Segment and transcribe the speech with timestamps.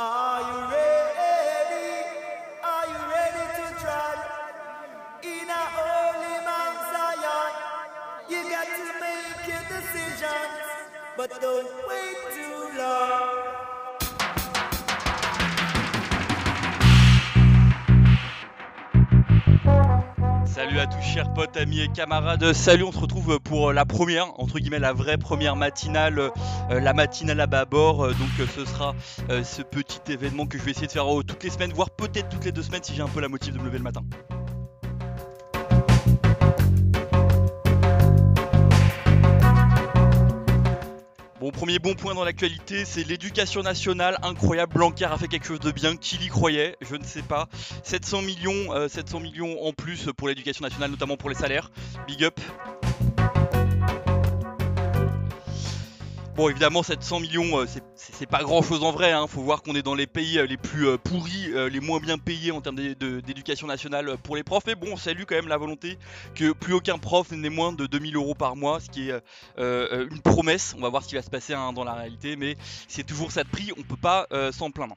[0.00, 2.06] Are you ready?
[2.62, 4.18] Are you ready to trot
[5.24, 7.52] in a holy Mount Zion?
[8.30, 10.62] You got to make your decisions,
[11.16, 13.27] but don't wait too long.
[20.78, 22.52] Salut à tous chers potes, amis et camarades.
[22.52, 26.92] Salut, on se retrouve pour la première, entre guillemets la vraie première matinale, euh, la
[26.92, 28.04] matinale à bâbord.
[28.04, 28.94] Euh, donc euh, ce sera
[29.28, 31.90] euh, ce petit événement que je vais essayer de faire euh, toutes les semaines, voire
[31.90, 33.84] peut-être toutes les deux semaines si j'ai un peu la motive de me lever le
[33.84, 34.02] matin.
[41.48, 44.18] Bon, premier bon point dans l'actualité, c'est l'éducation nationale.
[44.22, 45.96] Incroyable, Blanquer a fait quelque chose de bien.
[45.96, 46.76] Qui l'y croyait?
[46.82, 47.48] Je ne sais pas.
[47.84, 51.70] 700 millions, euh, 700 millions en plus pour l'éducation nationale, notamment pour les salaires.
[52.06, 52.38] Big up.
[56.38, 57.66] Bon, évidemment, 700 millions, euh,
[57.96, 59.10] c'est- pas grand chose en vrai.
[59.10, 59.26] Hein.
[59.26, 62.16] Faut voir qu'on est dans les pays euh, les plus euh, pourris, les moins bien
[62.16, 64.62] payés en termes d'éducation nationale pour les profs.
[64.68, 65.98] Mais bon, on salue quand même la volonté
[66.36, 69.20] que plus aucun prof n'ait moins de 2000 euros par mois, ce qui est
[69.58, 70.76] une promesse.
[70.78, 73.32] On va voir ce qui va se passer hein, dans la réalité, mais c'est toujours
[73.32, 73.72] ça de prix.
[73.76, 74.94] On peut pas s'en plaindre.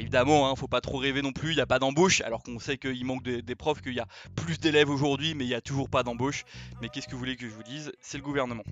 [0.00, 2.58] Évidemment, hein, faut pas trop rêver non plus, il n'y a pas d'embauche, alors qu'on
[2.58, 5.60] sait qu'il manque des profs, qu'il y a plus d'élèves aujourd'hui, mais il n'y a
[5.60, 6.44] toujours pas d'embauche.
[6.80, 7.92] Mais qu'est-ce que vous voulez que je vous dise?
[8.00, 8.64] C'est le gouvernement.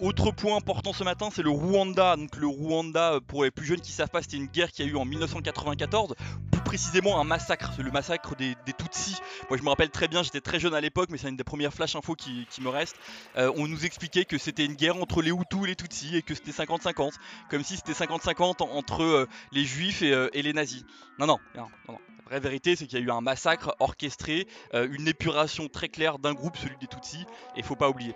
[0.00, 2.16] Autre point important ce matin, c'est le Rwanda.
[2.16, 4.80] Donc le Rwanda, euh, pour les plus jeunes qui savent pas, c'était une guerre qui
[4.82, 6.14] a eu en 1994.
[6.50, 9.18] Plus précisément un massacre, le massacre des, Tutsis.
[9.50, 11.44] Moi je me rappelle très bien, j'étais très jeune à l'époque, mais c'est une des
[11.44, 12.96] premières flash infos qui, me reste.
[13.36, 16.22] Euh, on nous expliquait que c'était une guerre entre les Hutus et les Tutsis et
[16.22, 17.12] que c'était 50-50.
[17.50, 20.86] Comme si c'était 50-50 en- entre euh, les Juifs et, les nazis.
[21.18, 21.98] Non, non, non, non.
[22.30, 26.18] La vraie vérité, c'est qu'il y a eu un massacre orchestré, une épuration très claire
[26.18, 28.14] d'un groupe, celui des Tutsis, et faut pas oublier.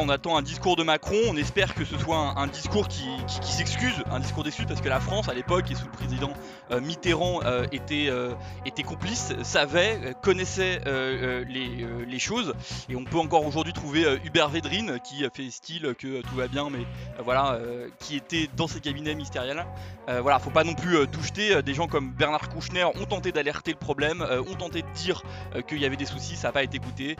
[0.00, 1.16] On attend un discours de Macron.
[1.28, 3.08] On espère que ce soit un, discours qui,
[3.42, 6.32] s'excuse, un discours d'excuse, parce que la France, à l'époque, et sous le président
[6.70, 8.32] euh, Mitterrand, euh, était, euh,
[8.64, 12.54] était complice, savait, connaissait les, choses.
[12.88, 16.70] Et on peut encore aujourd'hui trouver Hubert Védrine, qui fait style que tout va bien,
[16.70, 16.86] mais
[17.22, 17.58] voilà,
[17.98, 19.66] qui était dans ses cabinets ministériels.
[20.08, 21.62] Voilà, faut pas non plus tout jeter.
[21.62, 25.22] Des gens comme Bernard Kouchner ont tenté d'alerter le problème, ont tenté de dire
[25.68, 27.16] qu'il y avait des soucis, ça n'a pas été écouté.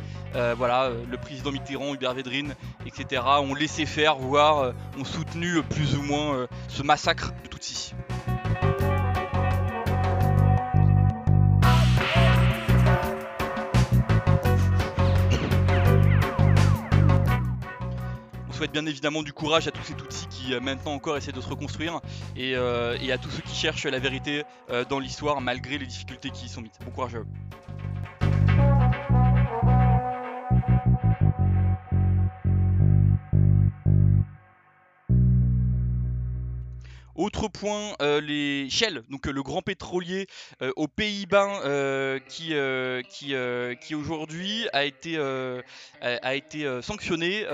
[0.57, 2.55] Voilà, le président Mitterrand, Hubert Védrine,
[2.87, 3.23] etc.
[3.41, 7.95] ont laissé faire, voire euh, ont soutenu plus ou moins euh, ce massacre de Tutsis.
[18.49, 21.33] On souhaite bien évidemment du courage à tous ces Tutsis qui euh, maintenant encore essaient
[21.33, 22.01] de se reconstruire
[22.37, 24.45] et, à tous ceux qui cherchent la vérité
[24.89, 26.73] dans l'histoire malgré les difficultés qui y sont mises.
[26.85, 27.17] Bon courage.
[37.17, 40.27] Autre point, euh, les Shell, donc euh, le grand pétrolier
[40.61, 41.63] euh, aux Pays-Bas
[42.29, 42.55] qui,
[43.09, 43.35] qui,
[43.81, 45.19] qui aujourd'hui a été,
[46.03, 47.45] a, été sanctionné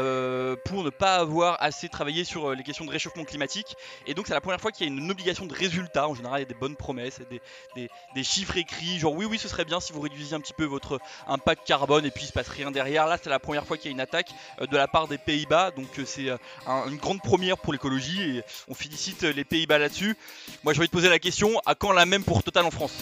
[0.64, 3.76] pour ne pas avoir assez travaillé sur les questions de réchauffement climatique.
[4.06, 6.08] Et donc c'est la première fois qu'il y a une obligation de résultat.
[6.08, 7.20] En général, il y a des bonnes promesses,
[7.76, 10.54] des, des, chiffres écrits, genre oui, oui, ce serait bien si vous réduisiez un petit
[10.54, 13.06] peu votre impact carbone et puis il se passe rien derrière.
[13.06, 14.30] Là, c'est la première fois qu'il y a une attaque
[14.60, 16.30] de la part des Pays-Bas, donc c'est
[16.66, 20.16] un- une grande première pour l'écologie et on félicite les Pays-Bas là-dessus.
[20.64, 22.92] Moi, j'ai envie de poser la question à quand la même pour Total en France?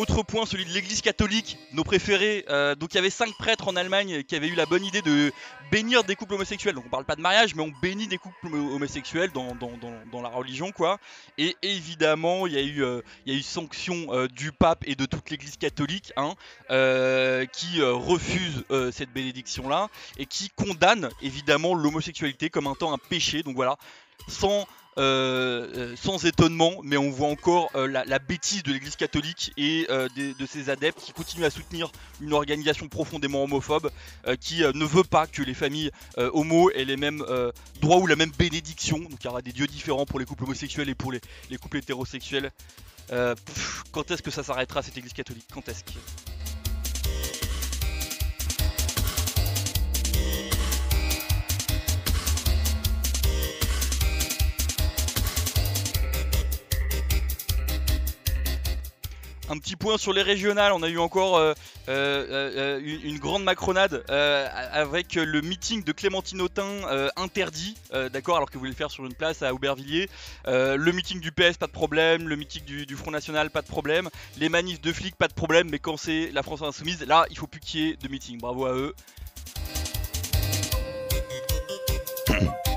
[0.00, 2.46] Autre point, celui de l'Église catholique, nos préférés.
[2.48, 5.02] Euh, donc il y avait cinq prêtres en Allemagne qui avaient eu la bonne idée
[5.02, 5.30] de
[5.70, 6.74] bénir des couples homosexuels.
[6.74, 9.72] Donc on parle pas de mariage, mais on bénit des couples homo- homosexuels dans, dans,
[10.10, 10.98] dans, la religion, quoi.
[11.36, 14.84] Et évidemment, il y a eu, euh, il y a eu sanction euh, du pape
[14.86, 16.34] et de toute l'Église catholique, hein,
[17.52, 23.42] qui refuse cette bénédiction-là et qui condamne évidemment l'homosexualité comme un temps un péché.
[23.42, 23.76] Donc voilà,
[24.28, 24.66] sans
[24.98, 29.86] euh, euh, sans étonnement, mais on voit encore euh, la, bêtise de l'Église catholique et
[29.88, 31.90] de ses adeptes qui continuent à soutenir
[32.20, 33.90] une organisation profondément homophobe
[34.40, 37.24] qui ne veut pas que les familles homo aient les mêmes
[37.80, 38.98] droits ou la même bénédiction.
[38.98, 41.20] Donc il y aura des dieux différents pour les couples homosexuels et pour les,
[41.50, 42.50] les couples hétérosexuels.
[43.08, 45.46] Quand est-ce que ça s'arrêtera cette Église catholique?
[45.52, 46.29] Quand est-ce que...
[59.50, 61.54] Un petit point sur les régionales, on a eu encore euh,
[61.88, 66.68] euh, euh, une, grande macronade avec le meeting de Clémentine Autain
[67.16, 67.76] interdit,
[68.12, 70.08] d'accord, alors que vous voulez le faire sur une place à Aubervilliers.
[70.46, 72.28] Le meeting du PS, pas de problème.
[72.28, 74.08] Le meeting du, du Front National, pas de problème.
[74.38, 75.68] Les manifs de flics, pas de problème.
[75.68, 78.38] Mais quand c'est la France Insoumise, là, il faut plus qu'il y ait de meeting.
[78.38, 78.94] Bravo à eux.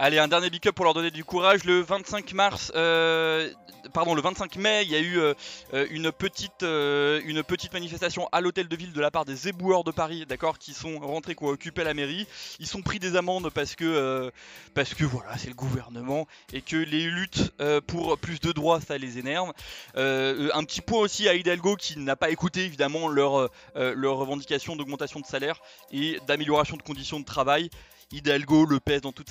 [0.00, 1.64] Allez, un dernier big up pour leur donner du courage.
[1.64, 3.52] Le 25 mars, euh,
[3.92, 5.34] pardon, le 25 mai, il y a eu euh,
[5.74, 9.82] euh, une, petite, une petite manifestation à l'hôtel de ville de la part des éboueurs
[9.82, 12.28] de Paris, d'accord, qui sont rentrés, qui ont occupé la mairie.
[12.60, 14.30] Ils sont pris des amendes parce que,
[14.72, 17.52] parce que voilà, c'est le gouvernement et que les luttes
[17.88, 19.52] pour plus de droits, ça les énerve.
[19.96, 25.18] Un petit point aussi à Hidalgo qui n'a pas écouté évidemment leurs leur revendications d'augmentation
[25.18, 25.60] de salaire
[25.90, 27.68] et d'amélioration de conditions de travail.
[28.10, 29.30] Hidalgo le pèse dans toute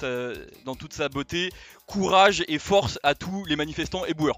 [0.94, 1.50] sa, beauté.
[1.86, 4.38] Courage et force à tous les manifestants éboueurs.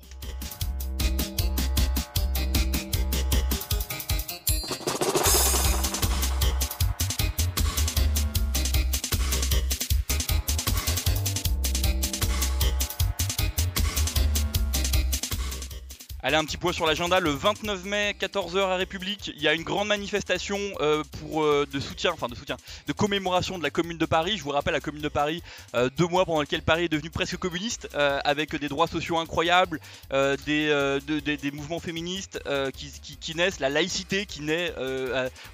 [16.21, 17.21] Allez, un petit point sur l'agenda.
[17.21, 21.65] Le 29 mai, 14h à République, il y a une grande manifestation euh, pour, euh,
[21.71, 22.57] de soutien, enfin de soutien,
[22.87, 24.37] de commémoration de la Commune de Paris.
[24.37, 25.41] Je vous rappelle, la Commune de Paris,
[25.75, 29.79] euh, deux mois pendant lequel Paris est devenu presque communiste, avec des droits sociaux incroyables,
[30.11, 30.67] des,
[31.07, 32.39] de- des- mouvements féministes
[32.75, 34.73] qui, qui- naissent, la laïcité qui naît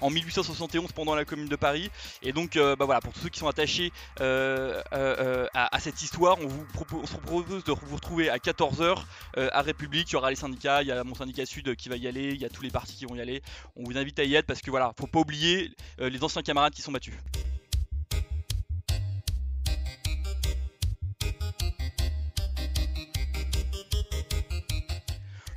[0.00, 1.90] en 1871 pendant la Commune de Paris.
[2.22, 6.64] Et donc, bah voilà, pour tous ceux qui sont attachés à, cette histoire, on vous
[6.74, 8.96] propose, on se propose de vous retrouver à 14h
[9.38, 11.88] euh, à République, il y aura les syndicats, il y a mon syndicat Sud qui
[11.88, 13.42] va y aller, il y a tous les partis qui vont y aller.
[13.76, 15.70] On vous invite à y être parce que voilà, faut pas oublier
[16.00, 17.14] euh, les anciens camarades qui sont battus.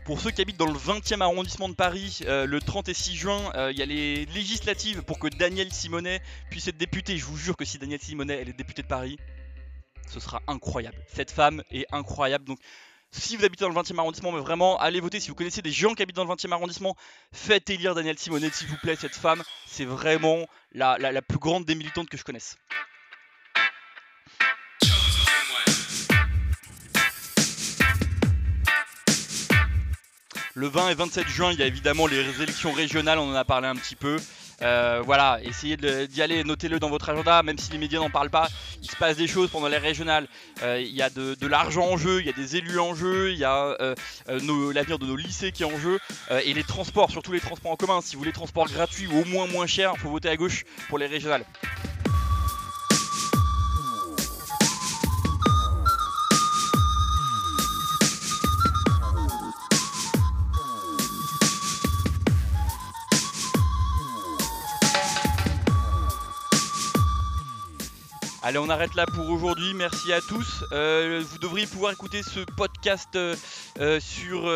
[0.05, 3.15] Pour ceux qui habitent dans le 20e arrondissement de Paris, euh, le 30 et 6
[3.15, 6.19] juin, euh, il y a les législatives pour que Daniel Simonet
[6.49, 7.15] puisse être député.
[7.15, 9.19] Je vous jure que si Daniel Simonet elle est députée de Paris,
[10.07, 10.97] ce sera incroyable.
[11.13, 12.45] Cette femme est incroyable.
[12.45, 12.57] Donc
[13.11, 15.19] si vous habitez dans le 20e arrondissement, mais vraiment, allez voter.
[15.19, 16.95] Si vous connaissez des gens qui habitent dans le 20e arrondissement,
[17.31, 18.95] faites élire Daniel Simonet, s'il vous plaît.
[18.95, 22.57] Cette femme, c'est vraiment la, plus grande des militantes que je connaisse.
[30.55, 33.45] Le 20 et 27 juin, il y a évidemment les élections régionales, on en a
[33.45, 34.17] parlé un petit peu.
[34.61, 38.29] Euh, voilà, essayez d'y aller, notez-le dans votre agenda, même si les médias n'en parlent
[38.29, 38.47] pas.
[38.81, 40.27] Il se passe des choses pendant les régionales.
[40.63, 43.31] Euh, il y a de, l'argent en jeu, il y a des élus en jeu,
[43.31, 43.95] il y a euh,
[44.73, 45.99] l'avenir de nos lycées qui est en jeu.
[46.43, 48.01] Et les transports, surtout les transports en commun.
[48.01, 50.65] Si vous voulez transports gratuits ou au moins moins chers, il faut voter à gauche
[50.89, 51.45] pour les régionales.
[68.49, 69.75] Allez, on arrête là pour aujourd'hui.
[69.75, 70.63] Merci à tous.
[70.71, 73.35] Euh, vous devriez pouvoir écouter ce podcast euh,
[73.79, 74.49] euh, sur,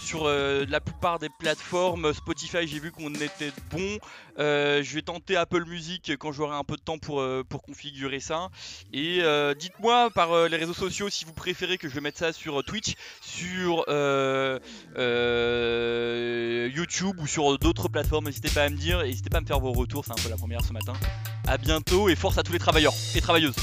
[0.00, 2.14] sur la plupart des plateformes.
[2.14, 3.98] Spotify, j'ai vu qu'on était bon.
[4.38, 8.48] Je vais tenter Apple Music quand j'aurai un peu de temps pour, pour configurer ça.
[8.94, 9.20] Et
[9.58, 13.84] dites-moi par les réseaux sociaux si vous préférez que je mette ça sur Twitch, sur
[16.74, 18.24] YouTube ou sur d'autres plateformes.
[18.24, 19.02] N'hésitez pas à me dire.
[19.02, 20.06] N'hésitez pas à me faire vos retours.
[20.06, 20.94] C'est un peu la première ce matin.
[21.50, 23.56] À bientôt et force à tous les travailleurs et travailleuses.